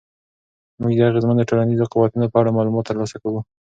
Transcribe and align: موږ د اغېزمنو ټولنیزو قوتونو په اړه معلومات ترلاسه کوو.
موږ 0.81 0.93
د 0.97 1.01
اغېزمنو 1.09 1.47
ټولنیزو 1.49 1.89
قوتونو 1.93 2.25
په 2.31 2.37
اړه 2.41 2.55
معلومات 2.57 2.85
ترلاسه 2.89 3.17
کوو. 3.23 3.39